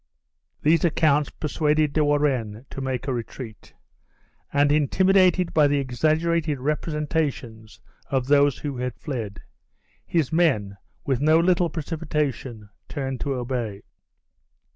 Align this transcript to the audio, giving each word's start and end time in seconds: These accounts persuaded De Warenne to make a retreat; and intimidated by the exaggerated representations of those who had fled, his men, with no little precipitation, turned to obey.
These 0.63 0.83
accounts 0.83 1.29
persuaded 1.29 1.93
De 1.93 2.03
Warenne 2.03 2.65
to 2.71 2.81
make 2.81 3.05
a 3.07 3.13
retreat; 3.13 3.75
and 4.51 4.71
intimidated 4.71 5.53
by 5.53 5.67
the 5.67 5.77
exaggerated 5.77 6.59
representations 6.59 7.79
of 8.09 8.25
those 8.25 8.57
who 8.57 8.77
had 8.77 8.95
fled, 8.95 9.41
his 10.03 10.33
men, 10.33 10.77
with 11.05 11.21
no 11.21 11.39
little 11.39 11.69
precipitation, 11.69 12.69
turned 12.89 13.19
to 13.19 13.35
obey. 13.35 13.83